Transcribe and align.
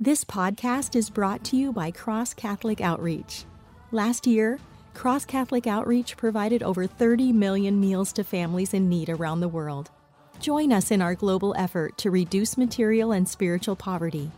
This 0.00 0.24
podcast 0.24 0.96
is 0.96 1.08
brought 1.08 1.44
to 1.44 1.56
you 1.56 1.72
by 1.72 1.92
Cross 1.92 2.34
Catholic 2.34 2.80
Outreach. 2.80 3.44
Last 3.92 4.26
year, 4.26 4.58
Cross 4.92 5.26
Catholic 5.26 5.68
Outreach 5.68 6.16
provided 6.16 6.64
over 6.64 6.84
30 6.84 7.32
million 7.32 7.78
meals 7.78 8.12
to 8.14 8.24
families 8.24 8.74
in 8.74 8.88
need 8.88 9.08
around 9.08 9.38
the 9.38 9.46
world. 9.46 9.92
Join 10.40 10.72
us 10.72 10.90
in 10.90 11.00
our 11.00 11.14
global 11.14 11.54
effort 11.56 11.96
to 11.98 12.10
reduce 12.10 12.58
material 12.58 13.12
and 13.12 13.28
spiritual 13.28 13.76
poverty. 13.76 14.32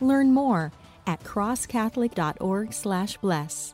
Learn 0.00 0.32
more 0.32 0.72
at 1.06 1.22
crosscatholic.org/bless. 1.22 3.73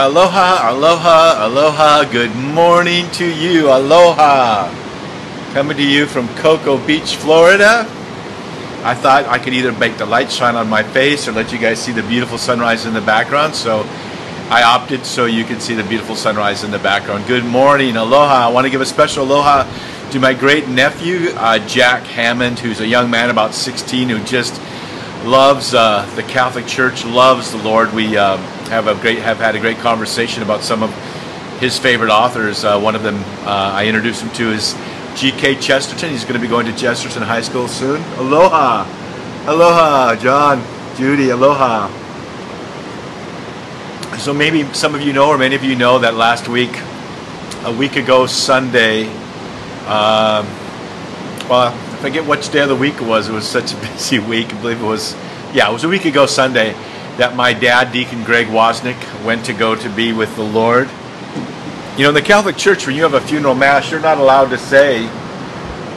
Aloha, 0.00 0.70
aloha, 0.70 1.44
aloha. 1.44 2.04
Good 2.10 2.34
morning 2.34 3.10
to 3.10 3.30
you. 3.30 3.68
Aloha. 3.68 4.72
Coming 5.52 5.76
to 5.76 5.82
you 5.82 6.06
from 6.06 6.26
Cocoa 6.36 6.78
Beach, 6.86 7.16
Florida. 7.16 7.80
I 8.82 8.94
thought 8.94 9.26
I 9.28 9.38
could 9.38 9.52
either 9.52 9.72
make 9.72 9.98
the 9.98 10.06
light 10.06 10.32
shine 10.32 10.56
on 10.56 10.70
my 10.70 10.82
face 10.82 11.28
or 11.28 11.32
let 11.32 11.52
you 11.52 11.58
guys 11.58 11.80
see 11.80 11.92
the 11.92 12.02
beautiful 12.02 12.38
sunrise 12.38 12.86
in 12.86 12.94
the 12.94 13.02
background. 13.02 13.54
So 13.54 13.80
I 14.48 14.62
opted 14.62 15.04
so 15.04 15.26
you 15.26 15.44
can 15.44 15.60
see 15.60 15.74
the 15.74 15.84
beautiful 15.84 16.16
sunrise 16.16 16.64
in 16.64 16.70
the 16.70 16.78
background. 16.78 17.26
Good 17.26 17.44
morning, 17.44 17.98
aloha. 17.98 18.46
I 18.46 18.48
want 18.48 18.64
to 18.64 18.70
give 18.70 18.80
a 18.80 18.86
special 18.86 19.24
aloha 19.24 19.70
to 20.12 20.18
my 20.18 20.32
great 20.32 20.66
nephew, 20.66 21.28
uh, 21.34 21.58
Jack 21.66 22.04
Hammond, 22.04 22.58
who's 22.58 22.80
a 22.80 22.86
young 22.86 23.10
man 23.10 23.28
about 23.28 23.52
16 23.52 24.08
who 24.08 24.24
just 24.24 24.58
loves 25.26 25.74
uh, 25.74 26.10
the 26.16 26.22
Catholic 26.22 26.66
Church, 26.66 27.04
loves 27.04 27.52
the 27.52 27.58
Lord. 27.58 27.92
We 27.92 28.16
uh, 28.16 28.38
have 28.70 28.86
a 28.86 28.94
great 28.94 29.18
have 29.18 29.38
had 29.38 29.56
a 29.56 29.58
great 29.58 29.78
conversation 29.78 30.44
about 30.44 30.62
some 30.62 30.84
of 30.84 30.90
his 31.58 31.76
favorite 31.76 32.10
authors. 32.10 32.64
Uh, 32.64 32.78
one 32.78 32.94
of 32.94 33.02
them 33.02 33.16
uh, 33.44 33.72
I 33.74 33.86
introduced 33.86 34.22
him 34.22 34.30
to 34.30 34.52
is 34.52 34.76
G.K. 35.16 35.56
Chesterton. 35.56 36.10
He's 36.10 36.22
going 36.22 36.34
to 36.34 36.40
be 36.40 36.46
going 36.46 36.66
to 36.66 36.76
Chesterton 36.76 37.22
High 37.22 37.40
School 37.40 37.66
soon. 37.66 38.00
Aloha, 38.14 38.86
aloha, 39.46 40.14
John, 40.16 40.62
Judy, 40.96 41.30
aloha. 41.30 41.88
So 44.18 44.32
maybe 44.32 44.62
some 44.72 44.94
of 44.94 45.02
you 45.02 45.12
know, 45.12 45.30
or 45.30 45.38
many 45.38 45.56
of 45.56 45.64
you 45.64 45.74
know, 45.74 45.98
that 45.98 46.14
last 46.14 46.46
week, 46.46 46.70
a 47.64 47.74
week 47.76 47.96
ago 47.96 48.26
Sunday. 48.26 49.06
Um, 49.86 50.46
well, 51.50 51.74
I 51.74 51.98
forget 52.00 52.24
which 52.24 52.50
day 52.52 52.60
of 52.60 52.68
the 52.68 52.76
week 52.76 52.94
it 52.94 53.02
was. 53.02 53.28
It 53.28 53.32
was 53.32 53.48
such 53.48 53.74
a 53.74 53.76
busy 53.80 54.20
week. 54.20 54.54
I 54.54 54.60
believe 54.60 54.80
it 54.80 54.86
was, 54.86 55.16
yeah, 55.52 55.68
it 55.68 55.72
was 55.72 55.82
a 55.82 55.88
week 55.88 56.04
ago 56.04 56.26
Sunday 56.26 56.76
that 57.20 57.36
my 57.36 57.52
dad, 57.52 57.92
Deacon 57.92 58.24
Greg 58.24 58.46
Wozniak, 58.46 58.96
went 59.26 59.44
to 59.44 59.52
go 59.52 59.74
to 59.74 59.90
be 59.90 60.10
with 60.10 60.34
the 60.36 60.42
Lord. 60.42 60.88
You 61.98 62.04
know, 62.04 62.08
in 62.08 62.14
the 62.14 62.22
Catholic 62.22 62.56
Church, 62.56 62.86
when 62.86 62.96
you 62.96 63.02
have 63.02 63.12
a 63.12 63.20
funeral 63.20 63.54
mass, 63.54 63.90
you're 63.90 64.00
not 64.00 64.16
allowed 64.16 64.48
to 64.48 64.56
say 64.56 65.06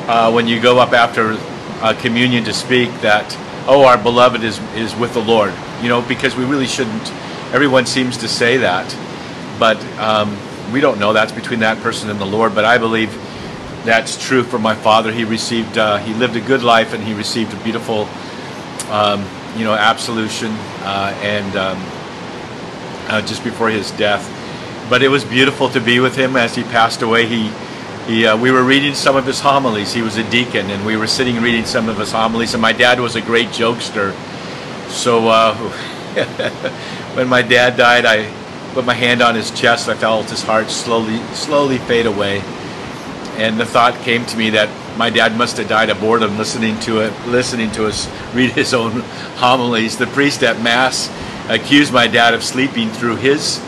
uh, 0.09 0.29
when 0.33 0.49
you 0.49 0.59
go 0.59 0.79
up 0.79 0.91
after 0.91 1.38
uh, 1.81 1.94
communion 2.01 2.44
to 2.44 2.51
speak 2.51 2.89
that, 3.00 3.38
oh, 3.69 3.85
our 3.85 3.97
beloved 3.97 4.44
is, 4.44 4.59
is 4.75 4.94
with 4.97 5.13
the 5.13 5.22
Lord. 5.22 5.53
You 5.81 5.88
know, 5.88 6.01
because 6.01 6.35
we 6.35 6.44
really 6.44 6.67
shouldn't. 6.67 7.09
Everyone 7.53 7.85
seems 7.85 8.17
to 8.17 8.28
say 8.28 8.57
that, 8.57 8.94
but 9.57 9.81
um, 10.00 10.38
we 10.73 10.81
don't 10.81 11.00
know. 11.00 11.13
That's 11.13 11.31
between 11.31 11.61
that 11.61 11.78
person 11.78 12.09
and 12.09 12.19
the 12.19 12.25
Lord. 12.25 12.53
But 12.53 12.66
I 12.66 12.78
believe 12.78 13.13
that's 13.85 14.22
true 14.22 14.44
for 14.44 14.59
my 14.59 14.75
father. 14.75 15.09
He 15.09 15.23
received, 15.23 15.78
uh, 15.78 16.00
he 16.00 16.13
lived 16.16 16.35
a 16.35 16.41
good 16.41 16.63
life, 16.63 16.94
and 16.94 17.01
he 17.01 17.13
received 17.13 17.53
a 17.53 17.63
beautiful 17.63 18.09
um, 18.90 19.25
you 19.55 19.63
know, 19.63 19.73
absolution 19.73 20.53
and 20.83 21.55
um, 21.55 21.77
uh, 23.07 23.21
just 23.21 23.44
before 23.44 23.69
his 23.69 23.91
death. 23.91 24.29
But 24.89 25.01
it 25.01 25.07
was 25.07 25.23
beautiful 25.23 25.69
to 25.69 25.79
be 25.79 25.99
with 25.99 26.16
him 26.16 26.35
as 26.35 26.55
he 26.55 26.63
passed 26.63 27.01
away. 27.01 27.25
He, 27.25 27.51
he, 28.07 28.25
uh, 28.25 28.38
we 28.38 28.51
were 28.51 28.63
reading 28.63 28.93
some 28.93 29.16
of 29.16 29.25
his 29.25 29.39
homilies. 29.39 29.93
He 29.93 30.01
was 30.01 30.17
a 30.17 30.29
deacon, 30.29 30.69
and 30.69 30.85
we 30.85 30.97
were 30.97 31.07
sitting 31.07 31.41
reading 31.41 31.66
some 31.66 31.89
of 31.89 31.97
his 31.97 32.11
homilies. 32.11 32.53
And 32.53 32.61
my 32.61 32.73
dad 32.73 32.99
was 32.99 33.16
a 33.16 33.22
great 33.22 33.47
jokester. 33.49 34.13
So 34.89 35.29
uh, 35.29 35.55
when 37.16 37.27
my 37.27 37.41
dad 37.41 37.77
died, 37.77 38.05
I 38.05 38.29
put 38.73 38.85
my 38.85 38.93
hand 38.93 39.22
on 39.22 39.35
his 39.35 39.51
chest. 39.51 39.88
I 39.88 39.95
felt 39.95 40.29
his 40.29 40.43
heart 40.43 40.69
slowly, 40.69 41.17
slowly 41.33 41.77
fade 41.77 42.05
away. 42.05 42.41
And 43.38 43.59
the 43.59 43.66
thought 43.66 43.95
came 44.03 44.25
to 44.27 44.38
me 44.38 44.51
that 44.51 44.69
my 44.97 45.09
dad 45.09 45.35
must 45.35 45.57
have 45.57 45.67
died 45.67 45.89
of 45.89 45.99
boredom 45.99 46.38
listening 46.38 46.79
to 46.81 46.99
it, 46.99 47.13
listening 47.27 47.71
to 47.71 47.88
us 47.88 48.07
read 48.33 48.51
his 48.51 48.73
own 48.73 49.01
homilies. 49.38 49.97
The 49.97 50.07
priest 50.07 50.44
at 50.44 50.61
mass 50.61 51.09
accused 51.49 51.91
my 51.91 52.07
dad 52.07 52.33
of 52.33 52.43
sleeping 52.43 52.89
through 52.89 53.17
his, 53.17 53.59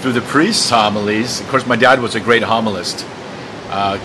through 0.00 0.12
the 0.12 0.20
priest's 0.20 0.70
homilies. 0.70 1.40
Of 1.40 1.48
course, 1.48 1.66
my 1.66 1.76
dad 1.76 2.00
was 2.00 2.14
a 2.14 2.20
great 2.20 2.42
homilist, 2.42 3.04
uh, 3.70 3.98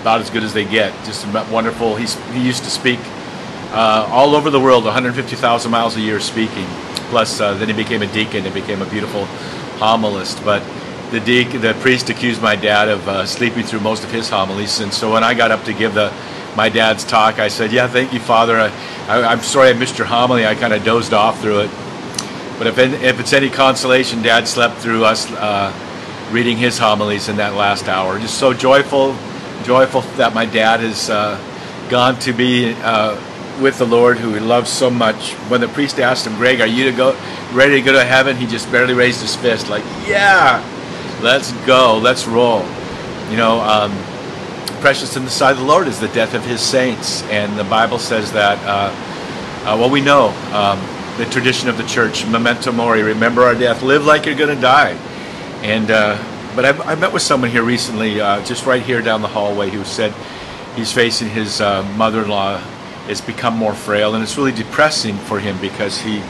about 0.00 0.20
as 0.20 0.30
good 0.30 0.42
as 0.42 0.52
they 0.52 0.64
get. 0.64 0.92
Just 1.04 1.26
wonderful. 1.50 1.96
He's, 1.96 2.14
he 2.32 2.44
used 2.44 2.64
to 2.64 2.70
speak 2.70 2.98
uh, 3.70 4.08
all 4.10 4.34
over 4.34 4.50
the 4.50 4.60
world, 4.60 4.84
150,000 4.84 5.70
miles 5.70 5.96
a 5.96 6.00
year 6.00 6.20
speaking. 6.20 6.66
Plus, 7.10 7.40
uh, 7.40 7.54
then 7.54 7.68
he 7.68 7.74
became 7.74 8.02
a 8.02 8.12
deacon 8.12 8.44
and 8.44 8.54
became 8.54 8.82
a 8.82 8.90
beautiful 8.90 9.26
homilist. 9.78 10.44
But 10.44 10.62
the 11.10 11.20
deacon, 11.20 11.60
the 11.60 11.74
priest 11.74 12.10
accused 12.10 12.42
my 12.42 12.56
dad 12.56 12.88
of 12.88 13.06
uh, 13.08 13.26
sleeping 13.26 13.62
through 13.62 13.80
most 13.80 14.04
of 14.04 14.10
his 14.10 14.28
homilies, 14.28 14.80
and 14.80 14.92
so 14.92 15.12
when 15.12 15.22
I 15.22 15.34
got 15.34 15.50
up 15.50 15.64
to 15.64 15.72
give 15.72 15.94
the 15.94 16.12
my 16.56 16.68
dad's 16.68 17.04
talk, 17.04 17.38
I 17.38 17.48
said, 17.48 17.72
"Yeah, 17.72 17.86
thank 17.86 18.12
you, 18.12 18.20
Father. 18.20 18.58
I, 18.58 19.32
am 19.32 19.40
sorry 19.40 19.70
I 19.70 19.72
missed 19.74 19.98
your 19.98 20.06
homily. 20.06 20.46
I 20.46 20.54
kind 20.54 20.72
of 20.72 20.84
dozed 20.84 21.12
off 21.12 21.40
through 21.40 21.60
it, 21.60 21.70
but 22.58 22.66
if 22.66 22.78
if 22.78 23.20
it's 23.20 23.32
any 23.32 23.50
consolation, 23.50 24.22
Dad 24.22 24.48
slept 24.48 24.78
through 24.78 25.04
us 25.04 25.30
uh, 25.32 25.72
reading 26.32 26.56
his 26.56 26.78
homilies 26.78 27.28
in 27.28 27.36
that 27.36 27.54
last 27.54 27.88
hour. 27.88 28.18
Just 28.18 28.38
so 28.38 28.52
joyful, 28.52 29.16
joyful 29.64 30.00
that 30.16 30.34
my 30.34 30.46
dad 30.46 30.80
has 30.80 31.10
uh, 31.10 31.38
gone 31.88 32.18
to 32.20 32.32
be." 32.32 32.74
Uh, 32.82 33.20
with 33.60 33.78
the 33.78 33.86
Lord, 33.86 34.18
who 34.18 34.34
he 34.34 34.40
loves 34.40 34.70
so 34.70 34.90
much. 34.90 35.32
When 35.48 35.62
the 35.62 35.68
priest 35.68 35.98
asked 35.98 36.26
him, 36.26 36.36
"Greg, 36.36 36.60
are 36.60 36.66
you 36.66 36.84
to 36.84 36.92
go, 36.92 37.16
ready 37.54 37.76
to 37.76 37.80
go 37.80 37.92
to 37.92 38.04
heaven?" 38.04 38.36
He 38.36 38.46
just 38.46 38.70
barely 38.70 38.92
raised 38.92 39.22
his 39.22 39.34
fist, 39.34 39.70
like, 39.70 39.82
"Yeah, 40.06 40.62
Let's 41.26 41.50
go. 41.66 41.98
Let's 41.98 42.24
roll. 42.28 42.60
You 43.30 43.36
know, 43.36 43.58
um, 43.58 43.90
precious 44.80 45.16
in 45.16 45.24
the 45.24 45.30
sight 45.30 45.50
of 45.50 45.58
the 45.58 45.64
Lord 45.64 45.88
is 45.88 45.98
the 45.98 46.06
death 46.06 46.34
of 46.34 46.44
his 46.44 46.60
saints. 46.60 47.24
And 47.24 47.58
the 47.58 47.64
Bible 47.64 47.98
says 47.98 48.30
that, 48.30 48.56
uh, 48.64 48.92
uh, 49.68 49.76
well, 49.76 49.90
we 49.90 50.00
know 50.00 50.28
um, 50.52 50.78
the 51.18 51.28
tradition 51.28 51.68
of 51.68 51.78
the 51.78 51.82
church, 51.82 52.24
memento 52.26 52.70
mori, 52.70 53.02
remember 53.02 53.42
our 53.42 53.56
death, 53.56 53.82
live 53.82 54.06
like 54.06 54.24
you're 54.24 54.36
going 54.36 54.54
to 54.54 54.62
die. 54.62 54.92
And, 55.62 55.90
uh, 55.90 56.16
but 56.54 56.64
I, 56.64 56.92
I, 56.92 56.94
met 56.94 57.12
with 57.12 57.22
someone 57.22 57.50
here 57.50 57.64
recently, 57.64 58.20
uh, 58.20 58.44
just 58.44 58.64
right 58.64 58.80
here 58.80 59.02
down 59.02 59.20
the 59.20 59.26
hallway, 59.26 59.68
who 59.70 59.82
said 59.82 60.14
he's 60.76 60.92
facing 60.92 61.28
his 61.28 61.60
uh, 61.60 61.82
mother 61.96 62.22
in 62.22 62.28
law 62.28 62.58
has 63.08 63.20
become 63.20 63.56
more 63.56 63.74
frail. 63.74 64.14
And 64.14 64.22
it's 64.22 64.38
really 64.38 64.52
depressing 64.52 65.16
for 65.16 65.40
him 65.40 65.60
because 65.60 65.98
he, 65.98 66.20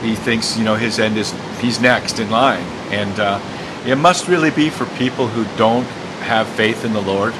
he 0.00 0.14
thinks, 0.14 0.56
you 0.56 0.64
know, 0.64 0.76
his 0.76 0.98
end 0.98 1.18
is, 1.18 1.34
he's 1.60 1.78
next 1.78 2.18
in 2.18 2.30
line. 2.30 2.64
And, 2.90 3.20
uh, 3.20 3.38
it 3.86 3.96
must 3.96 4.28
really 4.28 4.50
be 4.50 4.70
for 4.70 4.86
people 4.96 5.26
who 5.26 5.44
don't 5.56 5.86
have 6.22 6.46
faith 6.48 6.84
in 6.84 6.92
the 6.92 7.00
Lord 7.00 7.34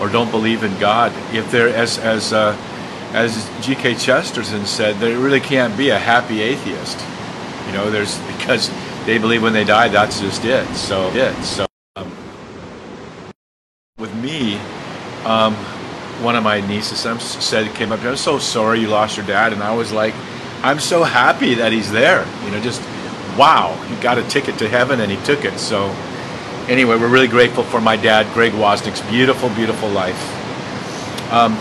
or 0.00 0.08
don't 0.08 0.30
believe 0.30 0.62
in 0.62 0.78
God. 0.78 1.12
If 1.34 1.50
there, 1.50 1.68
as 1.68 1.98
as 1.98 2.32
uh, 2.32 2.56
as 3.12 3.50
G.K. 3.62 3.94
Chesterton 3.94 4.66
said, 4.66 4.96
there 4.96 5.18
really 5.18 5.40
can't 5.40 5.76
be 5.76 5.88
a 5.90 5.98
happy 5.98 6.42
atheist. 6.42 6.98
You 7.66 7.72
know, 7.72 7.90
there's 7.90 8.18
because 8.36 8.70
they 9.06 9.18
believe 9.18 9.42
when 9.42 9.52
they 9.52 9.64
die, 9.64 9.88
that's 9.88 10.20
just 10.20 10.44
it. 10.44 10.66
So 10.74 11.10
it. 11.14 11.34
So 11.42 11.66
um, 11.96 12.12
with 13.98 14.14
me, 14.16 14.56
um, 15.24 15.54
one 16.22 16.36
of 16.36 16.44
my 16.44 16.60
nieces 16.66 17.00
said 17.00 17.74
came 17.74 17.92
up. 17.92 18.02
I'm 18.02 18.16
so 18.16 18.38
sorry 18.38 18.80
you 18.80 18.88
lost 18.88 19.16
your 19.16 19.26
dad, 19.26 19.52
and 19.52 19.62
I 19.62 19.74
was 19.74 19.92
like, 19.92 20.14
I'm 20.62 20.80
so 20.80 21.02
happy 21.02 21.54
that 21.54 21.72
he's 21.72 21.90
there. 21.90 22.26
You 22.44 22.50
know, 22.50 22.60
just 22.60 22.82
wow, 23.38 23.74
he 23.88 23.94
got 24.02 24.18
a 24.18 24.22
ticket 24.24 24.58
to 24.58 24.68
heaven 24.68 25.00
and 25.00 25.10
he 25.10 25.16
took 25.24 25.44
it. 25.44 25.58
So, 25.58 25.88
anyway, 26.68 26.96
we're 26.96 27.08
really 27.08 27.28
grateful 27.28 27.62
for 27.62 27.80
my 27.80 27.96
dad, 27.96 28.32
Greg 28.34 28.52
Wozniak's 28.52 29.00
beautiful, 29.02 29.48
beautiful 29.50 29.88
life. 29.88 30.18
Um, 31.32 31.52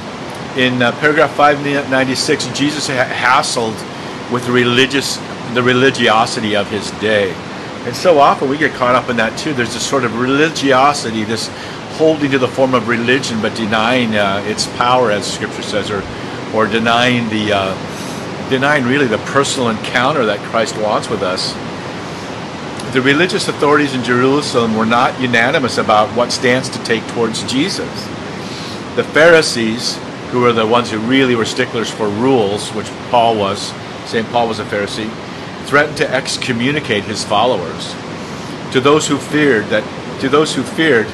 in 0.58 0.82
uh, 0.82 0.92
paragraph 0.94 1.34
596, 1.36 2.48
Jesus 2.58 2.88
ha- 2.88 3.06
hassled 3.06 3.76
with 4.32 4.46
the 4.46 4.52
religious, 4.52 5.18
the 5.54 5.62
religiosity 5.62 6.56
of 6.56 6.70
his 6.70 6.90
day. 7.00 7.32
And 7.86 7.96
so 7.96 8.20
often 8.20 8.50
we 8.50 8.58
get 8.58 8.74
caught 8.74 8.96
up 8.96 9.10
in 9.10 9.18
that 9.18 9.38
too. 9.38 9.54
There's 9.54 9.74
this 9.74 9.88
sort 9.88 10.04
of 10.04 10.20
religiosity, 10.20 11.24
this 11.24 11.48
holding 11.98 12.32
to 12.32 12.40
the 12.40 12.48
form 12.48 12.74
of 12.74 12.88
religion, 12.88 13.42
but 13.42 13.56
denying 13.56 14.16
uh, 14.16 14.44
its 14.46 14.68
power, 14.76 15.12
as 15.12 15.32
Scripture 15.32 15.62
says, 15.62 15.90
or 15.90 16.04
or 16.54 16.68
denying 16.68 17.30
the 17.30 17.54
uh, 17.54 18.50
denying 18.50 18.86
really 18.86 19.08
the 19.08 19.18
personal 19.20 19.70
encounter 19.70 20.26
that 20.26 20.40
Christ 20.50 20.78
wants 20.78 21.10
with 21.10 21.22
us. 21.22 21.54
The 22.94 23.02
religious 23.02 23.50
authorities 23.50 23.94
in 23.94 24.04
Jerusalem 24.04 24.78
were 24.78 24.86
not 24.86 25.20
unanimous 25.20 25.78
about 25.78 26.08
what 26.16 26.32
stance 26.32 26.70
to 26.70 26.84
take 26.86 27.06
towards 27.10 27.44
Jesus. 27.44 28.06
The 28.96 29.04
Pharisees, 29.04 29.98
who 30.32 30.40
were 30.40 30.54
the 30.54 30.66
ones 30.66 30.90
who 30.90 31.00
really 31.00 31.36
were 31.36 31.46
sticklers 31.46 31.92
for 31.92 32.08
rules, 32.08 32.70
which 32.70 32.88
Paul 33.12 33.38
was, 33.38 33.74
St. 34.06 34.26
Paul 34.30 34.48
was 34.48 34.60
a 34.60 34.64
Pharisee, 34.64 35.12
threatened 35.66 35.98
to 35.98 36.10
excommunicate 36.10 37.04
his 37.04 37.26
followers. 37.26 37.94
To 38.72 38.80
those 38.80 39.06
who 39.06 39.18
feared 39.18 39.66
that 39.66 39.84
to 40.22 40.30
those 40.30 40.56
who 40.56 40.64
feared 40.64 41.08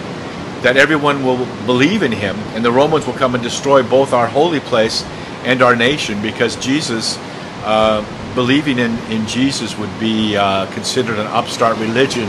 that 0.62 0.78
everyone 0.78 1.26
will 1.26 1.46
believe 1.66 2.04
in 2.04 2.12
him 2.12 2.38
and 2.56 2.64
the 2.64 2.72
Romans 2.72 3.06
will 3.06 3.14
come 3.14 3.34
and 3.34 3.44
destroy 3.44 3.84
both 3.84 4.14
our 4.14 4.28
holy 4.28 4.62
place 4.62 5.04
and 5.44 5.62
our 5.62 5.76
nation 5.76 6.22
because 6.22 6.56
Jesus, 6.56 7.18
uh, 7.66 8.06
believing 8.36 8.80
in, 8.80 8.98
in 9.12 9.26
Jesus 9.28 9.78
would 9.78 10.00
be 10.00 10.36
uh, 10.36 10.72
considered 10.74 11.20
an 11.20 11.28
upstart 11.28 11.78
religion, 11.78 12.28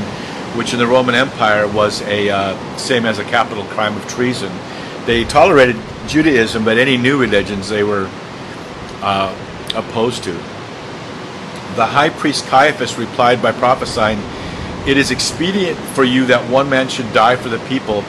which 0.57 0.73
in 0.73 0.79
the 0.79 0.87
Roman 0.87 1.15
Empire 1.15 1.67
was 1.67 2.03
a 2.03 2.31
uh, 2.31 2.77
same 2.77 3.07
as 3.07 3.19
a 3.19 3.25
capital 3.25 3.65
crime 3.65 3.97
of 3.97 4.07
treason. 4.09 4.53
They 5.07 5.25
tolerated 5.25 5.77
Judaism, 6.07 6.65
but 6.65 6.79
any 6.79 6.97
new 6.97 7.19
religions 7.19 7.69
they 7.69 7.83
were 7.83 8.09
uh, 9.03 9.35
opposed 9.75 10.25
to. 10.25 10.33
The 11.77 11.87
high 11.87 12.11
priest 12.11 12.47
Caiaphas 12.47 12.97
replied 12.97 13.43
by 13.43 13.53
prophesying, 13.53 14.19
It 14.87 14.97
is 14.97 15.11
expedient 15.11 15.79
for 15.79 16.05
you 16.05 16.27
that 16.27 16.51
one 16.51 16.71
man 16.71 16.89
should 16.89 17.13
die 17.13 17.37
for 17.37 17.49
the 17.49 17.59
people 17.67 18.03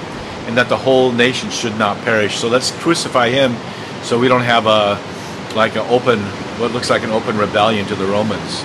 and 0.45 0.57
that 0.57 0.69
the 0.69 0.77
whole 0.77 1.11
nation 1.11 1.49
should 1.49 1.77
not 1.77 1.97
perish. 2.03 2.37
So 2.37 2.47
let's 2.47 2.71
crucify 2.71 3.29
him 3.29 3.55
so 4.03 4.19
we 4.19 4.27
don't 4.27 4.43
have 4.43 4.67
a 4.67 5.01
like 5.55 5.75
an 5.75 5.85
open 5.89 6.19
what 6.57 6.71
looks 6.71 6.89
like 6.89 7.03
an 7.03 7.11
open 7.11 7.37
rebellion 7.37 7.85
to 7.87 7.95
the 7.95 8.05
Romans. 8.05 8.63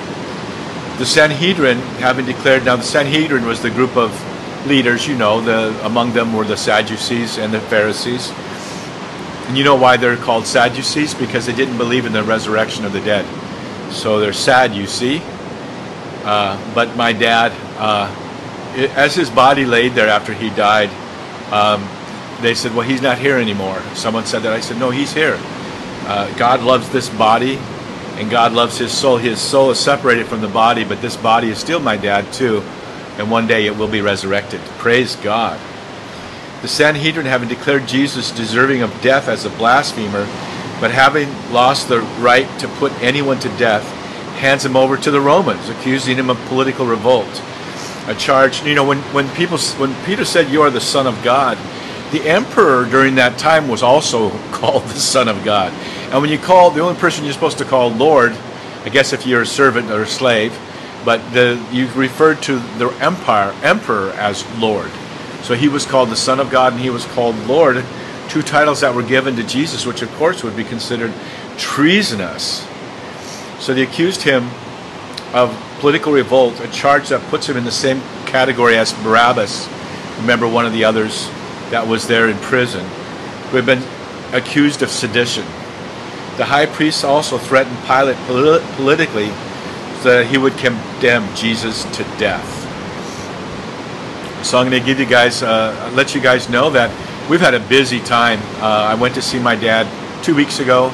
The 0.98 1.06
Sanhedrin, 1.06 1.78
having 1.98 2.26
declared 2.26 2.64
now 2.64 2.76
the 2.76 2.82
Sanhedrin 2.82 3.46
was 3.46 3.62
the 3.62 3.70
group 3.70 3.96
of 3.96 4.12
leaders, 4.66 5.08
you 5.08 5.16
know, 5.16 5.40
the 5.40 5.86
among 5.86 6.12
them 6.12 6.34
were 6.34 6.44
the 6.44 6.56
Sadducees 6.56 7.38
and 7.38 7.52
the 7.52 7.60
Pharisees. 7.60 8.32
And 9.48 9.56
you 9.58 9.64
know 9.64 9.74
why 9.74 9.96
they're 9.96 10.16
called 10.16 10.46
Sadducees? 10.46 11.14
Because 11.14 11.46
they 11.46 11.54
didn't 11.54 11.78
believe 11.78 12.06
in 12.06 12.12
the 12.12 12.22
resurrection 12.22 12.84
of 12.84 12.92
the 12.92 13.00
dead. 13.00 13.24
So 13.92 14.20
they're 14.20 14.32
sad, 14.32 14.74
you 14.74 14.86
see. 14.86 15.20
Uh, 16.22 16.72
but 16.74 16.94
my 16.96 17.12
dad, 17.12 17.52
uh, 17.78 18.14
as 18.94 19.14
his 19.14 19.30
body 19.30 19.64
laid 19.64 19.94
there 19.94 20.08
after 20.08 20.32
he 20.32 20.50
died, 20.50 20.90
um, 21.50 21.82
they 22.42 22.54
said, 22.54 22.74
well, 22.74 22.86
he's 22.86 23.02
not 23.02 23.18
here 23.18 23.38
anymore. 23.38 23.80
Someone 23.94 24.26
said 24.26 24.42
that. 24.42 24.52
I 24.52 24.60
said, 24.60 24.78
no, 24.78 24.90
he's 24.90 25.12
here. 25.12 25.36
Uh, 26.06 26.32
God 26.36 26.62
loves 26.62 26.88
this 26.90 27.08
body, 27.08 27.56
and 28.20 28.30
God 28.30 28.52
loves 28.52 28.76
his 28.76 28.92
soul. 28.92 29.16
His 29.16 29.40
soul 29.40 29.70
is 29.70 29.80
separated 29.80 30.26
from 30.26 30.42
the 30.42 30.48
body, 30.48 30.84
but 30.84 31.00
this 31.00 31.16
body 31.16 31.48
is 31.48 31.56
still 31.56 31.80
my 31.80 31.96
dad, 31.96 32.30
too. 32.34 32.58
And 33.16 33.30
one 33.30 33.46
day 33.46 33.64
it 33.64 33.78
will 33.78 33.88
be 33.88 34.02
resurrected. 34.02 34.60
Praise 34.76 35.16
God. 35.16 35.58
The 36.60 36.68
Sanhedrin, 36.68 37.24
having 37.24 37.48
declared 37.48 37.88
Jesus 37.88 38.30
deserving 38.30 38.82
of 38.82 39.00
death 39.00 39.26
as 39.26 39.46
a 39.46 39.50
blasphemer, 39.50 40.26
but 40.80 40.90
having 40.90 41.30
lost 41.50 41.88
the 41.88 42.00
right 42.20 42.46
to 42.60 42.68
put 42.68 42.92
anyone 43.00 43.38
to 43.40 43.48
death, 43.56 43.84
hands 44.36 44.66
him 44.66 44.76
over 44.76 44.98
to 44.98 45.10
the 45.10 45.20
Romans, 45.20 45.70
accusing 45.70 46.18
him 46.18 46.28
of 46.28 46.36
political 46.44 46.84
revolt. 46.84 47.42
A 48.06 48.14
charge, 48.14 48.62
you 48.64 48.74
know, 48.74 48.84
when, 48.84 48.98
when 49.14 49.30
people 49.30 49.56
when 49.78 49.94
Peter 50.04 50.26
said 50.26 50.50
you 50.50 50.60
are 50.60 50.70
the 50.70 50.80
Son 50.80 51.06
of 51.06 51.24
God, 51.24 51.56
the 52.12 52.28
emperor 52.28 52.84
during 52.84 53.14
that 53.14 53.38
time 53.38 53.66
was 53.66 53.82
also 53.82 54.28
called 54.52 54.82
the 54.84 55.00
Son 55.00 55.26
of 55.26 55.42
God. 55.42 55.72
And 56.10 56.20
when 56.20 56.30
you 56.30 56.38
call 56.38 56.70
the 56.70 56.80
only 56.80 56.98
person 56.98 57.24
you're 57.24 57.32
supposed 57.32 57.58
to 57.58 57.64
call 57.64 57.90
Lord, 57.90 58.32
I 58.84 58.88
guess 58.88 59.12
if 59.12 59.26
you're 59.26 59.42
a 59.42 59.46
servant 59.46 59.90
or 59.90 60.02
a 60.02 60.06
slave, 60.06 60.58
but 61.04 61.18
the, 61.32 61.64
you 61.70 61.88
referred 61.92 62.42
to 62.42 62.58
the 62.78 62.88
empire 63.00 63.54
emperor 63.62 64.10
as 64.12 64.44
Lord. 64.58 64.90
So 65.42 65.54
he 65.54 65.68
was 65.68 65.86
called 65.86 66.10
the 66.10 66.16
Son 66.16 66.40
of 66.40 66.50
God 66.50 66.72
and 66.72 66.82
he 66.82 66.90
was 66.90 67.04
called 67.06 67.36
Lord, 67.46 67.84
two 68.28 68.42
titles 68.42 68.80
that 68.80 68.94
were 68.94 69.02
given 69.02 69.36
to 69.36 69.44
Jesus, 69.44 69.86
which 69.86 70.02
of 70.02 70.12
course 70.14 70.42
would 70.42 70.56
be 70.56 70.64
considered 70.64 71.12
treasonous. 71.56 72.66
So 73.60 73.72
they 73.72 73.82
accused 73.82 74.22
him 74.22 74.50
of 75.32 75.56
political 75.78 76.12
revolt, 76.12 76.58
a 76.60 76.68
charge 76.68 77.10
that 77.10 77.22
puts 77.30 77.48
him 77.48 77.56
in 77.56 77.64
the 77.64 77.70
same 77.70 78.00
category 78.26 78.76
as 78.76 78.92
Barabbas. 79.04 79.68
Remember 80.18 80.48
one 80.48 80.66
of 80.66 80.72
the 80.72 80.84
others 80.84 81.28
that 81.70 81.86
was 81.86 82.08
there 82.08 82.28
in 82.28 82.36
prison, 82.38 82.84
who 83.50 83.56
had 83.56 83.66
been 83.66 83.82
accused 84.34 84.82
of 84.82 84.90
sedition. 84.90 85.44
The 86.40 86.46
high 86.46 86.64
priest 86.64 87.04
also 87.04 87.36
threatened 87.36 87.76
Pilate 87.84 88.16
polit- 88.26 88.62
politically 88.76 89.26
that 90.04 90.26
he 90.26 90.38
would 90.38 90.56
condemn 90.56 91.28
Jesus 91.36 91.84
to 91.94 92.02
death. 92.16 92.48
So 94.42 94.56
I'm 94.56 94.70
going 94.70 94.80
to 94.80 94.86
give 94.86 94.98
you 94.98 95.04
guys, 95.04 95.42
uh, 95.42 95.92
let 95.94 96.14
you 96.14 96.20
guys 96.22 96.48
know 96.48 96.70
that 96.70 96.88
we've 97.28 97.42
had 97.42 97.52
a 97.52 97.60
busy 97.60 98.00
time. 98.00 98.40
Uh, 98.54 98.88
I 98.88 98.94
went 98.94 99.14
to 99.16 99.20
see 99.20 99.38
my 99.38 99.54
dad 99.54 99.86
two 100.24 100.34
weeks 100.34 100.60
ago, 100.60 100.90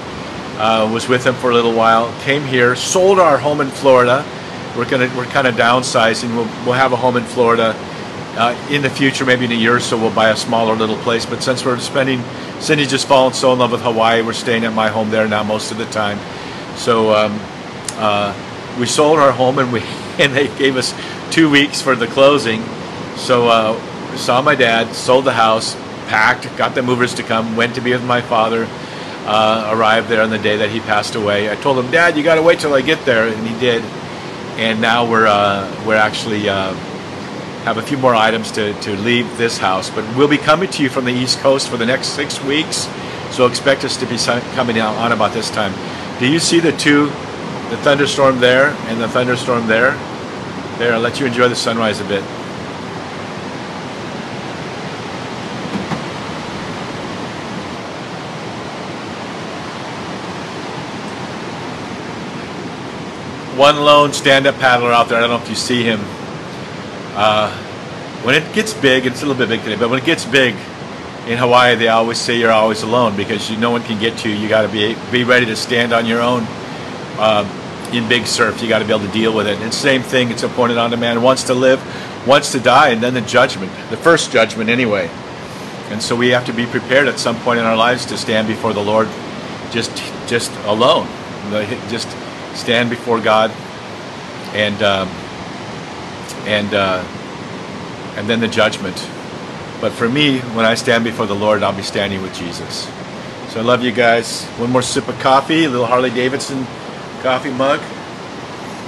uh, 0.58 0.90
was 0.93 1.06
with 1.06 1.25
him 1.25 1.34
for 1.34 1.52
a 1.52 1.54
little 1.54 1.75
while, 1.75 2.12
came 2.22 2.42
here, 2.42 2.75
sold 2.75 3.20
our 3.20 3.38
home 3.38 3.60
in 3.60 3.69
Florida. 3.69 4.26
We're 4.76 4.90
gonna, 4.90 5.08
we're 5.16 5.26
kind 5.26 5.46
of 5.46 5.54
downsizing. 5.54 6.31
We'll, 6.31 6.50
we'll 6.64 6.75
have 6.75 6.92
a 6.92 6.96
home 6.96 7.16
in 7.16 7.22
Florida 7.22 7.76
uh, 8.37 8.69
in 8.70 8.82
the 8.82 8.90
future, 8.90 9.25
maybe 9.25 9.44
in 9.44 9.52
a 9.52 9.54
year 9.54 9.76
or 9.76 9.81
so, 9.81 9.96
we'll 9.96 10.14
buy 10.14 10.31
a 10.31 10.37
smaller 10.37 10.75
little 10.75 10.96
place. 10.99 11.25
But 11.25 11.42
since 11.42 11.64
we're 11.64 11.78
spending, 11.78 12.22
Cindy 12.60 12.86
just 12.86 13.06
fallen 13.06 13.32
so 13.32 13.52
in 13.52 13.58
love 13.58 13.72
with 13.72 13.82
Hawaii, 13.82 14.22
we're 14.22 14.32
staying 14.32 14.64
at 14.64 14.72
my 14.72 14.88
home 14.88 15.10
there 15.10 15.28
now 15.28 15.42
most 15.42 15.70
of 15.70 15.78
the 15.78 15.84
time. 15.86 16.18
So 16.76 17.14
um, 17.14 17.38
uh, 17.92 18.34
we 18.78 18.86
sold 18.86 19.18
our 19.18 19.32
home, 19.32 19.58
and 19.58 19.72
we 19.72 19.80
and 20.18 20.34
they 20.34 20.48
gave 20.56 20.76
us 20.76 20.94
two 21.30 21.50
weeks 21.50 21.80
for 21.80 21.94
the 21.94 22.06
closing. 22.06 22.62
So 23.16 23.48
uh, 23.48 24.16
saw 24.16 24.42
my 24.42 24.54
dad, 24.54 24.94
sold 24.94 25.24
the 25.24 25.32
house, 25.32 25.74
packed, 26.08 26.54
got 26.56 26.74
the 26.74 26.82
movers 26.82 27.14
to 27.14 27.22
come, 27.22 27.56
went 27.56 27.74
to 27.74 27.80
be 27.80 27.92
with 27.92 28.04
my 28.04 28.20
father. 28.20 28.66
Uh, 29.28 29.72
arrived 29.74 30.08
there 30.08 30.22
on 30.22 30.30
the 30.30 30.38
day 30.38 30.56
that 30.58 30.70
he 30.70 30.78
passed 30.78 31.16
away. 31.16 31.50
I 31.50 31.56
told 31.56 31.84
him, 31.84 31.90
Dad, 31.90 32.16
you 32.16 32.22
got 32.22 32.36
to 32.36 32.42
wait 32.42 32.60
till 32.60 32.72
I 32.74 32.80
get 32.80 33.04
there, 33.04 33.26
and 33.26 33.44
he 33.44 33.58
did. 33.58 33.82
And 34.56 34.80
now 34.80 35.10
we're 35.10 35.26
uh, 35.26 35.84
we're 35.84 35.96
actually 35.96 36.48
uh, 36.48 36.74
have 37.66 37.78
a 37.78 37.82
few 37.82 37.98
more 37.98 38.14
items 38.14 38.52
to, 38.52 38.73
to 38.80 38.94
leave 38.99 39.37
this 39.38 39.58
house. 39.58 39.90
But 39.90 40.16
we'll 40.16 40.28
be 40.28 40.38
coming 40.38 40.70
to 40.70 40.85
you 40.85 40.88
from 40.88 41.04
the 41.04 41.11
East 41.11 41.40
Coast 41.40 41.68
for 41.68 41.76
the 41.76 41.85
next 41.85 42.11
six 42.11 42.40
weeks. 42.44 42.88
So 43.32 43.44
expect 43.46 43.85
us 43.85 43.96
to 43.96 44.06
be 44.06 44.16
coming 44.54 44.78
out 44.78 44.94
on 44.99 45.11
about 45.11 45.35
this 45.35 45.50
time. 45.50 45.75
Do 46.20 46.30
you 46.30 46.38
see 46.38 46.61
the 46.61 46.70
two, 46.70 47.06
the 47.06 47.76
thunderstorm 47.78 48.38
there 48.38 48.68
and 48.87 49.00
the 49.00 49.08
thunderstorm 49.08 49.66
there? 49.66 49.96
There, 50.78 50.94
I'll 50.94 51.00
let 51.00 51.18
you 51.18 51.26
enjoy 51.26 51.49
the 51.49 51.56
sunrise 51.56 52.00
a 52.00 52.04
bit. 52.04 52.23
One 63.58 63.76
lone 63.78 64.12
stand-up 64.12 64.54
paddler 64.61 64.92
out 64.92 65.08
there. 65.08 65.18
I 65.18 65.23
don't 65.23 65.30
know 65.30 65.42
if 65.42 65.49
you 65.49 65.56
see 65.56 65.82
him 65.82 65.99
uh, 67.16 67.50
when 68.23 68.35
it 68.35 68.54
gets 68.54 68.75
big, 68.75 69.06
it's 69.06 69.23
a 69.23 69.26
little 69.26 69.38
bit 69.38 69.49
big 69.49 69.62
today, 69.62 69.76
but 69.76 69.88
when 69.88 69.99
it 69.99 70.04
gets 70.04 70.25
big 70.25 70.54
in 71.26 71.38
Hawaii, 71.38 71.75
they 71.75 71.88
always 71.88 72.18
say 72.18 72.38
you're 72.38 72.52
always 72.52 72.82
alone 72.82 73.16
because 73.16 73.50
you, 73.50 73.56
no 73.56 73.70
one 73.70 73.82
can 73.82 73.99
get 73.99 74.18
to 74.18 74.28
you. 74.28 74.37
You 74.37 74.49
got 74.49 74.62
to 74.62 74.68
be 74.68 74.96
be 75.11 75.25
ready 75.25 75.46
to 75.46 75.56
stand 75.56 75.92
on 75.92 76.06
your 76.06 76.20
own. 76.20 76.44
Uh, 77.18 77.62
in 77.92 78.08
big 78.08 78.26
surf, 78.26 78.61
you 78.61 78.68
got 78.68 78.80
to 78.80 78.85
be 78.85 78.92
able 78.92 79.06
to 79.06 79.12
deal 79.12 79.32
with 79.32 79.46
it. 79.46 79.58
And 79.61 79.73
same 79.73 80.02
thing, 80.02 80.30
it's 80.30 80.42
appointed 80.42 80.76
on 80.76 80.92
a 80.92 80.96
man 80.96 81.23
wants 81.23 81.44
to 81.44 81.54
live, 81.54 81.80
wants 82.26 82.50
to 82.52 82.61
die, 82.61 82.88
and 82.88 83.00
then 83.00 83.14
the 83.14 83.20
judgment, 83.20 83.70
the 83.90 83.96
first 83.96 84.32
judgment 84.32 84.68
anyway. 84.68 85.08
And 85.88 86.02
so 86.02 86.16
we 86.16 86.30
have 86.30 86.44
to 86.46 86.52
be 86.52 86.66
prepared 86.66 87.06
at 87.06 87.20
some 87.20 87.37
point 87.37 87.61
in 87.61 87.64
our 87.64 87.76
lives 87.76 88.04
to 88.06 88.18
stand 88.18 88.49
before 88.49 88.73
the 88.73 88.82
Lord, 88.82 89.08
just 89.70 89.96
just 90.26 90.50
alone, 90.64 91.06
just 91.88 92.08
stand 92.54 92.90
before 92.90 93.20
God, 93.20 93.50
and. 94.52 94.82
Um, 94.82 95.08
and 96.46 96.72
uh, 96.72 97.04
and 98.16 98.28
then 98.28 98.40
the 98.40 98.48
judgment. 98.48 98.96
But 99.80 99.92
for 99.92 100.08
me, 100.08 100.40
when 100.40 100.64
I 100.64 100.74
stand 100.74 101.04
before 101.04 101.26
the 101.26 101.34
Lord, 101.34 101.62
I'll 101.62 101.76
be 101.76 101.82
standing 101.82 102.22
with 102.22 102.34
Jesus. 102.34 102.88
So 103.50 103.60
I 103.60 103.62
love 103.62 103.84
you 103.84 103.92
guys. 103.92 104.44
One 104.58 104.70
more 104.70 104.82
sip 104.82 105.06
of 105.08 105.18
coffee, 105.20 105.64
a 105.64 105.68
little 105.68 105.86
Harley 105.86 106.10
Davidson 106.10 106.66
coffee 107.22 107.50
mug. 107.50 107.80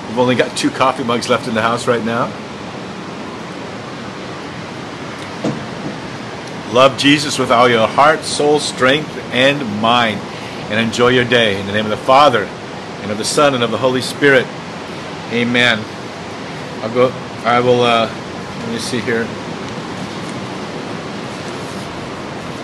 We've 0.09 0.19
only 0.19 0.35
got 0.35 0.57
two 0.57 0.71
coffee 0.71 1.05
mugs 1.05 1.29
left 1.29 1.49
in 1.49 1.55
the 1.55 1.63
house 1.63 1.87
right 1.87 2.05
now. 2.05 2.27
Love 6.73 6.99
Jesus 6.99 7.39
with 7.39 7.51
all 7.51 7.69
your 7.69 7.87
heart, 7.87 8.21
soul, 8.21 8.61
strength, 8.61 9.11
and 9.33 9.81
mind. 9.81 10.21
And 10.71 10.79
enjoy 10.79 11.09
your 11.09 11.25
day. 11.25 11.59
In 11.59 11.67
the 11.67 11.73
name 11.73 11.87
of 11.87 11.91
the 11.91 11.97
Father, 11.97 12.45
and 12.45 13.11
of 13.11 13.17
the 13.17 13.25
Son, 13.25 13.55
and 13.55 13.65
of 13.65 13.71
the 13.71 13.79
Holy 13.79 14.03
Spirit. 14.03 14.47
Amen. 15.33 15.83
I'll 16.83 16.93
go 16.93 17.28
I 17.49 17.61
will, 17.61 17.81
uh, 17.81 18.07
let 18.61 18.69
me 18.71 18.79
see 18.79 19.01
here. 19.01 19.27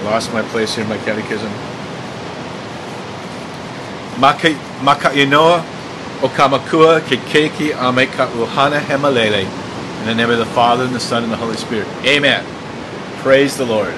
Lost 0.04 0.30
my 0.34 0.42
place 0.42 0.74
here 0.74 0.84
in 0.84 0.90
my 0.90 0.98
catechism. 0.98 1.50
Maka, 4.20 4.50
maka 4.82 5.08
inoa 5.16 5.64
o 6.22 6.28
kamakua 6.28 7.00
ke 7.00 7.16
keiki 7.32 7.72
ame 7.72 8.06
uhana 8.06 8.78
hemalele. 8.78 9.48
In 10.00 10.06
the 10.06 10.14
name 10.14 10.28
of 10.28 10.36
the 10.36 10.44
Father, 10.52 10.84
and 10.84 10.94
the 10.94 11.00
Son, 11.00 11.22
and 11.22 11.32
the 11.32 11.36
Holy 11.38 11.56
Spirit. 11.56 11.88
Amen. 12.04 12.44
Praise 13.22 13.56
the 13.56 13.64
Lord. 13.64 13.94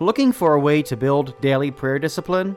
Looking 0.00 0.32
for 0.32 0.54
a 0.54 0.58
way 0.58 0.82
to 0.84 0.96
build 0.96 1.38
daily 1.42 1.70
prayer 1.70 1.98
discipline? 1.98 2.56